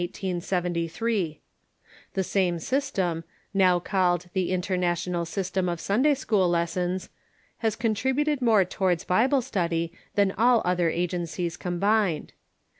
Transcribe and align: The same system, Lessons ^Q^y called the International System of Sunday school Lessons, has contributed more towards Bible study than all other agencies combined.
The 0.01 0.15
same 0.15 0.39
system, 0.41 0.69
Lessons 2.15 3.83
^Q^y 3.83 3.83
called 3.83 4.29
the 4.33 4.49
International 4.51 5.25
System 5.25 5.69
of 5.69 5.79
Sunday 5.79 6.15
school 6.15 6.49
Lessons, 6.49 7.11
has 7.59 7.75
contributed 7.75 8.41
more 8.41 8.65
towards 8.65 9.03
Bible 9.03 9.43
study 9.43 9.93
than 10.15 10.31
all 10.31 10.63
other 10.65 10.89
agencies 10.89 11.55
combined. 11.55 12.33